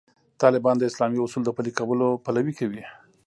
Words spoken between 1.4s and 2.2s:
د پلي کولو